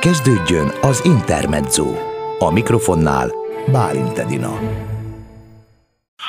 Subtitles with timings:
[0.00, 1.94] Kezdődjön az Intermezzo.
[2.38, 3.32] A mikrofonnál
[3.72, 4.58] Bálint Edina.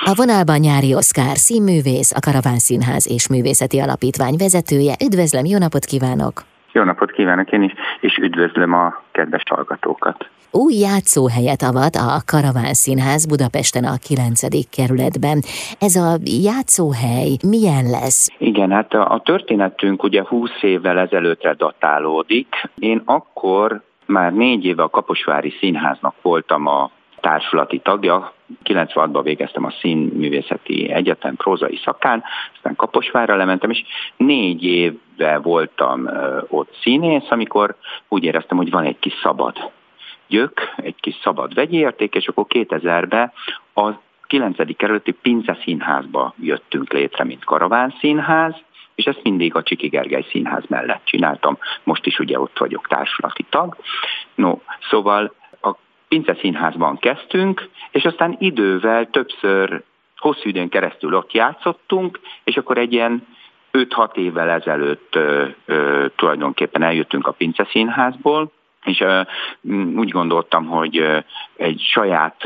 [0.05, 4.95] A vonalban nyári Oszkár, színművész, a Karaván Színház és Művészeti Alapítvány vezetője.
[5.03, 6.50] Üdvözlöm, jó napot kívánok!
[6.71, 10.29] Jó napot kívánok én is, és üdvözlöm a kedves hallgatókat!
[10.51, 14.69] Új játszóhelyet avat a Karaván Színház Budapesten a 9.
[14.69, 15.37] kerületben.
[15.79, 18.27] Ez a játszóhely milyen lesz?
[18.37, 22.47] Igen, hát a, a történetünk ugye 20 évvel ezelőttre datálódik.
[22.79, 28.33] Én akkor már négy éve a Kaposvári Színháznak voltam a társulati tagja.
[28.63, 32.23] 96-ban végeztem a Színművészeti Egyetem prózai szakán,
[32.55, 33.83] aztán Kaposvárra lementem, és
[34.17, 36.09] négy éve voltam
[36.47, 37.75] ott színész, amikor
[38.07, 39.71] úgy éreztem, hogy van egy kis szabad
[40.27, 43.31] gyök, egy kis szabad vegyi érték, és akkor 2000-ben
[43.73, 43.93] az
[44.27, 44.75] 9.
[44.77, 48.55] kerületi Pince Színházba jöttünk létre, mint Karaván Színház,
[48.95, 51.57] és ezt mindig a Csiki Gergely Színház mellett csináltam.
[51.83, 53.77] Most is ugye ott vagyok társulati tag.
[54.35, 54.57] No,
[54.89, 55.40] szóval a
[56.11, 59.83] Pince Színházban kezdtünk, és aztán idővel többször
[60.17, 63.27] hosszú időn keresztül ott játszottunk, és akkor egy ilyen
[63.71, 68.51] 5-6 évvel ezelőtt ö, ö, tulajdonképpen eljöttünk a Pince Színházból,
[68.83, 69.03] és
[69.95, 71.23] úgy gondoltam, hogy
[71.55, 72.43] egy saját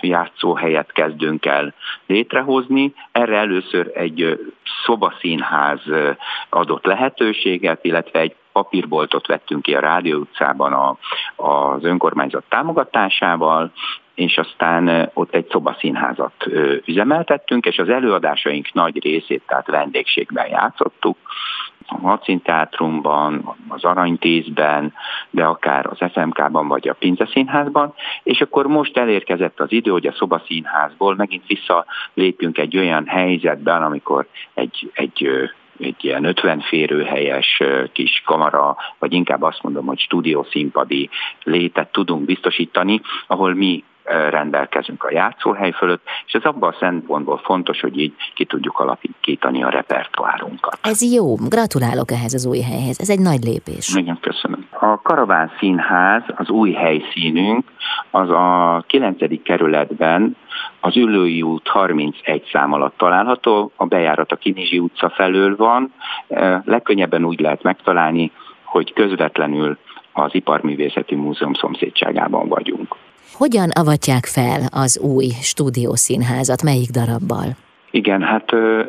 [0.00, 1.74] játszóhelyet kezdünk el
[2.06, 2.94] létrehozni.
[3.12, 4.48] Erre először egy
[4.84, 5.80] szobaszínház
[6.48, 10.96] adott lehetőséget, illetve egy papírboltot vettünk ki a Rádió utcában a,
[11.36, 13.72] az önkormányzat támogatásával,
[14.14, 16.32] és aztán ott egy szobaszínházat
[16.84, 21.16] üzemeltettünk, és az előadásaink nagy részét, tehát vendégségben játszottuk,
[21.86, 24.92] a Macin Teátrumban, az Aranytézben,
[25.30, 30.06] de akár az FMK-ban vagy a Pince Színházban, és akkor most elérkezett az idő, hogy
[30.06, 38.22] a szobaszínházból megint visszalépjünk egy olyan helyzetben, amikor egy, egy egy ilyen 50 férőhelyes kis
[38.24, 41.08] kamara, vagy inkább azt mondom, hogy stúdiószínpadi
[41.42, 43.84] létet tudunk biztosítani, ahol mi
[44.30, 49.62] rendelkezünk a játszóhely fölött, és ez abban a szempontból fontos, hogy így ki tudjuk alapítani
[49.62, 50.78] a repertoárunkat.
[50.82, 53.94] Ez jó, gratulálok ehhez az új helyhez, ez egy nagy lépés.
[53.94, 54.66] Igen, köszönöm.
[54.70, 57.64] A Karaván Színház, az új helyszínünk,
[58.10, 59.42] az a 9.
[59.42, 60.36] kerületben
[60.80, 65.92] az Ülői út 31 szám alatt található, a bejárat a Kinizsi utca felől van,
[66.64, 68.32] legkönnyebben úgy lehet megtalálni,
[68.64, 69.78] hogy közvetlenül
[70.12, 72.96] az Iparművészeti Múzeum szomszédságában vagyunk.
[73.32, 77.46] Hogyan avatják fel az új stúdiószínházat, melyik darabbal?
[77.90, 78.84] Igen, hát ö,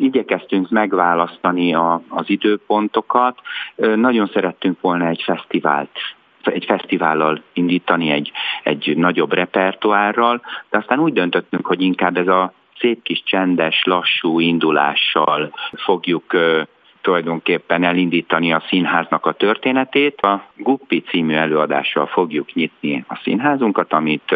[0.00, 3.38] igyekeztünk megválasztani a, az időpontokat.
[3.76, 5.98] Ö, nagyon szerettünk volna egy fesztivált
[6.44, 12.52] egy fesztivállal indítani, egy, egy nagyobb repertoárral, de aztán úgy döntöttünk, hogy inkább ez a
[12.78, 16.24] szép kis csendes, lassú indulással fogjuk
[17.04, 20.20] tulajdonképpen elindítani a színháznak a történetét.
[20.20, 24.34] A Guppi című előadással fogjuk nyitni a színházunkat, amit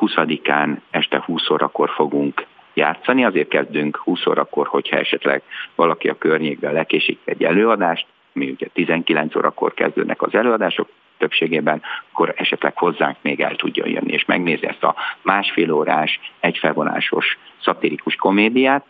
[0.00, 5.42] 20-án este 20 órakor fogunk játszani, azért kezdünk 20 órakor, hogyha esetleg
[5.74, 12.34] valaki a környékben lekésik egy előadást, mi ugye 19 órakor kezdődnek az előadások, többségében, akkor
[12.36, 18.84] esetleg hozzánk még el tudja jönni, és megnézni ezt a másfél órás, egyfelvonásos szatirikus komédiát,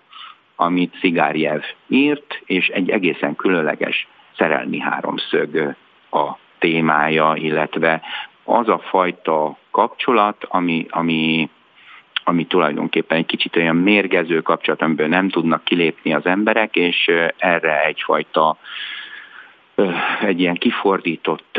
[0.60, 5.76] amit Szigárjev írt, és egy egészen különleges szerelmi háromszög
[6.10, 8.02] a témája, illetve
[8.44, 11.48] az a fajta kapcsolat, ami, ami,
[12.24, 17.84] ami tulajdonképpen egy kicsit olyan mérgező kapcsolat, amiből nem tudnak kilépni az emberek, és erre
[17.84, 18.56] egyfajta
[20.20, 21.58] egy ilyen kifordított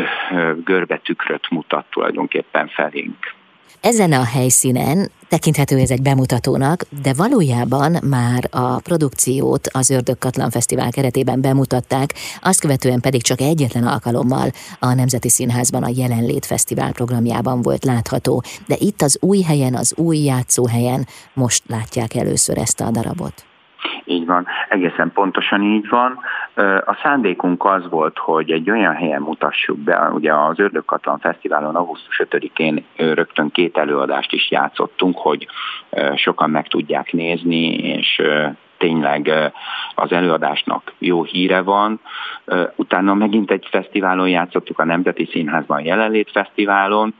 [0.63, 3.33] görbetükröt mutat tulajdonképpen felénk.
[3.81, 10.91] Ezen a helyszínen tekinthető ez egy bemutatónak, de valójában már a produkciót az Ördögkatlan Fesztivál
[10.91, 17.61] keretében bemutatták, azt követően pedig csak egyetlen alkalommal a Nemzeti Színházban a Jelenlét Fesztivál programjában
[17.61, 22.91] volt látható, de itt az új helyen, az új játszóhelyen most látják először ezt a
[22.91, 23.50] darabot.
[24.05, 26.19] Így van, egészen pontosan így van.
[26.85, 32.21] A szándékunk az volt, hogy egy olyan helyen mutassuk be, ugye az Ördögkatlan Fesztiválon augusztus
[32.23, 35.47] 5-én rögtön két előadást is játszottunk, hogy
[36.15, 38.21] sokan meg tudják nézni, és
[38.77, 39.51] tényleg
[39.95, 41.99] az előadásnak jó híre van.
[42.75, 47.13] Utána megint egy fesztiválon játszottuk, a Nemzeti Színházban jelenlét fesztiválon,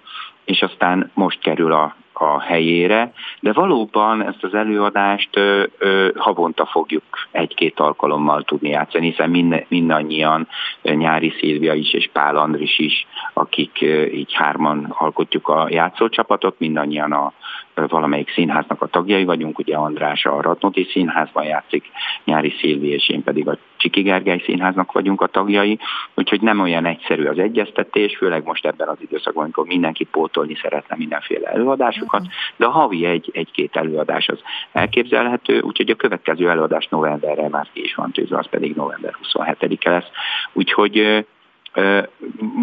[0.45, 6.65] és aztán most kerül a a helyére, de valóban ezt az előadást ö, ö, havonta
[6.65, 10.47] fogjuk egy-két alkalommal tudni játszani, hiszen mind, mindannyian,
[10.81, 17.11] Nyári Szilvia is és Pál Andris is, akik ö, így hárman alkotjuk a játszócsapatot, mindannyian
[17.11, 17.33] a
[17.73, 21.85] valamelyik színháznak a tagjai vagyunk, ugye András a Radnóti Színházban játszik,
[22.23, 25.79] Nyári Szilvi és én pedig a Csiki Gergely Színháznak vagyunk a tagjai,
[26.13, 30.95] úgyhogy nem olyan egyszerű az egyeztetés, főleg most ebben az időszakban, amikor mindenki pótolni szeretne
[30.97, 34.39] mindenféle előadásokat, de a havi egy, egy-két előadás az
[34.71, 39.89] elképzelhető, úgyhogy a következő előadás novemberre már ki is van tűzve, az pedig november 27-e
[39.89, 40.09] lesz.
[40.53, 41.25] Úgyhogy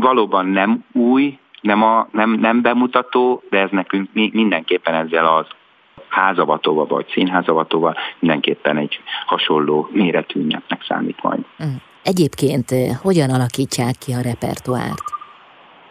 [0.00, 5.46] valóban nem új, nem, a, nem, nem bemutató, de ez nekünk mindenképpen ezzel az
[6.08, 11.40] házavatóval vagy színházavatóval mindenképpen egy hasonló méretű ünnepnek számít majd.
[11.64, 11.75] Mm.
[12.02, 15.05] Egyébként eh, hogyan alakítják ki a repertoárt?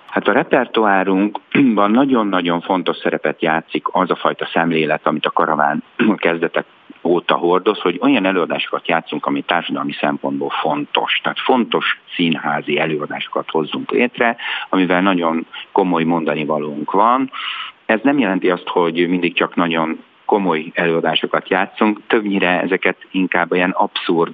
[0.08, 5.84] Hát a repertoárunkban nagyon-nagyon fontos szerepet játszik az a fajta szemlélet, amit a karaván
[6.16, 6.66] kezdetek
[7.08, 11.20] óta hordoz, hogy olyan előadásokat játszunk, ami társadalmi szempontból fontos.
[11.24, 14.36] Tehát fontos színházi előadásokat hozzunk létre,
[14.70, 17.32] amivel nagyon komoly mondani valónk van.
[17.86, 23.70] Ez nem jelenti azt, hogy mindig csak nagyon komoly előadásokat játszunk, többnyire ezeket inkább ilyen
[23.70, 24.34] abszurd,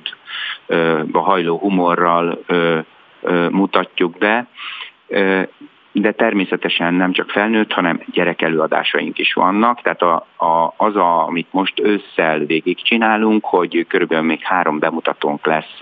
[1.14, 2.44] hajló humorral
[3.52, 4.48] mutatjuk be,
[5.94, 11.28] de természetesen nem csak felnőtt, hanem gyerek előadásaink is vannak, tehát a, a, az, a,
[11.28, 15.78] amit most ősszel végig csinálunk, hogy körülbelül még három bemutatónk lesz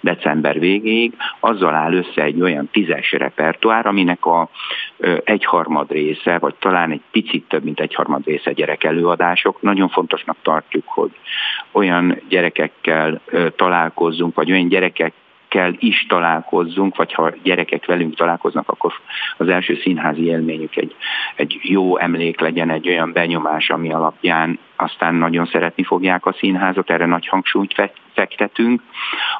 [0.00, 4.48] december végéig, azzal áll össze egy olyan tízes repertoár, aminek a
[5.24, 9.62] egyharmad része, vagy talán egy picit több, mint egyharmad része gyerek előadások.
[9.62, 11.10] Nagyon fontosnak tartjuk, hogy
[11.72, 13.20] olyan gyerekekkel
[13.56, 15.12] találkozzunk, vagy olyan gyerekek
[15.56, 18.92] gyerekekkel is találkozzunk, vagy ha gyerekek velünk találkoznak, akkor
[19.36, 20.94] az első színházi élményük egy,
[21.34, 26.90] egy jó emlék legyen, egy olyan benyomás, ami alapján aztán nagyon szeretni fogják a színházat,
[26.90, 28.82] erre nagy hangsúlyt fektetünk.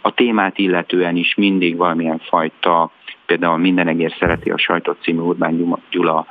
[0.03, 2.91] A témát illetően is mindig valamilyen fajta
[3.27, 6.27] például Minden egér szereti a sajtot című Urbán Gyula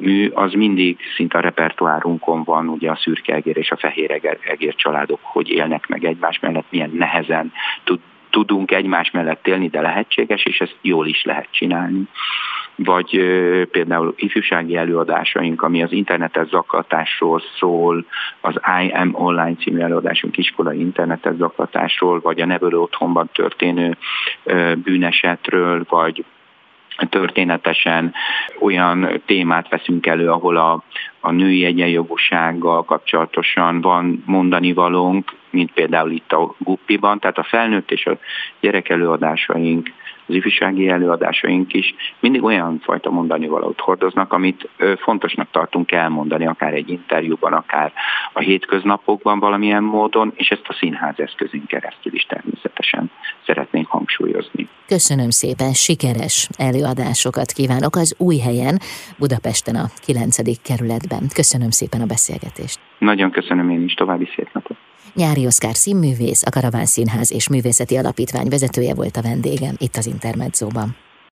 [0.00, 4.74] mű, az mindig szinte a repertoárunkon van, ugye a szürke egér és a fehér egér,
[4.74, 7.52] családok, hogy élnek meg egymás mellett, milyen nehezen
[7.84, 8.00] tud,
[8.32, 12.02] tudunk egymás mellett élni, de lehetséges, és ezt jól is lehet csinálni.
[12.74, 13.10] Vagy
[13.70, 18.04] például ifjúsági előadásaink, ami az internetes zaklatásról szól,
[18.40, 23.96] az I Am Online című előadásunk iskolai internetes zaklatásról, vagy a nevelő otthonban történő
[24.76, 26.24] bűnesetről, vagy
[27.08, 28.14] történetesen
[28.60, 30.82] olyan témát veszünk elő, ahol a,
[31.24, 37.90] a női egyenjogúsággal kapcsolatosan van mondani valónk, mint például itt a Guppiban, tehát a felnőtt
[37.90, 38.18] és a
[38.60, 39.90] gyerek előadásaink
[40.26, 46.74] az ifjúsági előadásaink is mindig olyan fajta mondani valót hordoznak, amit fontosnak tartunk elmondani, akár
[46.74, 47.92] egy interjúban, akár
[48.32, 53.10] a hétköznapokban valamilyen módon, és ezt a színház eszközünk keresztül is természetesen
[53.46, 54.68] szeretnénk hangsúlyozni.
[54.86, 58.78] Köszönöm szépen, sikeres előadásokat kívánok az új helyen,
[59.18, 60.62] Budapesten a 9.
[60.62, 61.11] kerületben.
[61.34, 62.78] Köszönöm szépen a beszélgetést.
[62.98, 64.76] Nagyon köszönöm én is, további szép napot.
[65.14, 70.06] Nyári Oszkár színművész, a Karaván Színház és Művészeti Alapítvány vezetője volt a vendégem itt az
[70.06, 70.96] Intermedzóban.